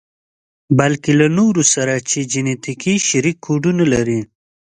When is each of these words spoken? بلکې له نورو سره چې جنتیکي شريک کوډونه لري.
بلکې 0.79 1.11
له 1.19 1.27
نورو 1.37 1.63
سره 1.73 1.93
چې 2.09 2.19
جنتیکي 2.31 2.95
شريک 3.09 3.37
کوډونه 3.45 3.83
لري. 3.93 4.21